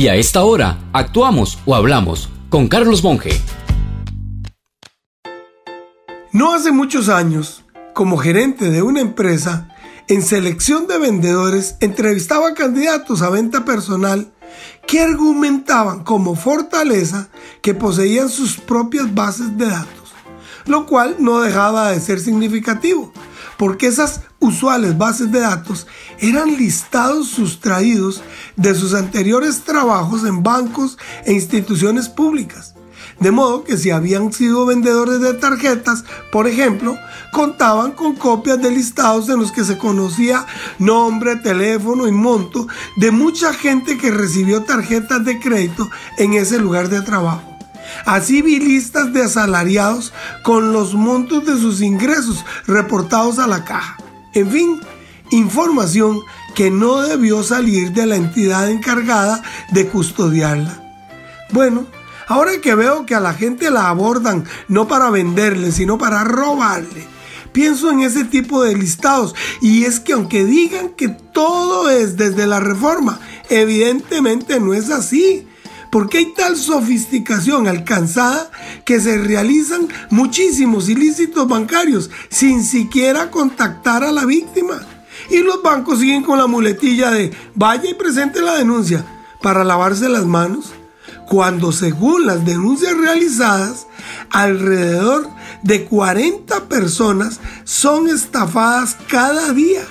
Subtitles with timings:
[0.00, 3.38] Y a esta hora, actuamos o hablamos con Carlos Monge.
[6.32, 9.68] No hace muchos años, como gerente de una empresa,
[10.08, 14.32] en selección de vendedores entrevistaba candidatos a venta personal
[14.86, 17.28] que argumentaban como fortaleza
[17.60, 20.14] que poseían sus propias bases de datos,
[20.64, 23.12] lo cual no dejaba de ser significativo,
[23.60, 25.86] porque esas usuales bases de datos
[26.18, 28.22] eran listados sustraídos
[28.56, 32.74] de sus anteriores trabajos en bancos e instituciones públicas.
[33.18, 36.96] De modo que si habían sido vendedores de tarjetas, por ejemplo,
[37.34, 40.46] contaban con copias de listados en los que se conocía
[40.78, 45.86] nombre, teléfono y monto de mucha gente que recibió tarjetas de crédito
[46.16, 47.49] en ese lugar de trabajo.
[48.04, 50.12] Así vi listas de asalariados
[50.42, 53.96] con los montos de sus ingresos reportados a la caja.
[54.32, 54.80] En fin,
[55.30, 56.20] información
[56.54, 60.82] que no debió salir de la entidad encargada de custodiarla.
[61.52, 61.86] Bueno,
[62.26, 67.06] ahora que veo que a la gente la abordan no para venderle, sino para robarle,
[67.52, 72.46] pienso en ese tipo de listados y es que aunque digan que todo es desde
[72.46, 75.46] la reforma, evidentemente no es así
[75.90, 78.50] porque hay tal sofisticación alcanzada
[78.84, 84.80] que se realizan muchísimos ilícitos bancarios sin siquiera contactar a la víctima.
[85.30, 89.04] Y los bancos siguen con la muletilla de vaya y presente la denuncia
[89.42, 90.72] para lavarse las manos,
[91.26, 93.86] cuando según las denuncias realizadas,
[94.30, 95.28] alrededor
[95.62, 99.82] de 40 personas son estafadas cada día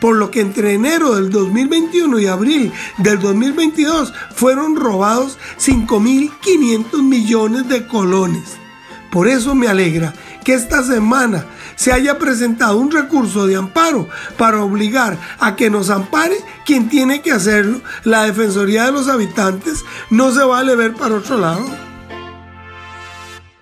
[0.00, 7.68] por lo que entre enero del 2021 y abril del 2022 fueron robados 5.500 millones
[7.68, 8.56] de colones.
[9.10, 10.12] Por eso me alegra
[10.44, 11.46] que esta semana
[11.76, 17.22] se haya presentado un recurso de amparo para obligar a que nos ampare quien tiene
[17.22, 17.80] que hacerlo.
[18.04, 21.64] La Defensoría de los Habitantes no se vale ver para otro lado.